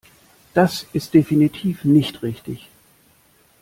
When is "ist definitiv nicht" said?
0.93-2.23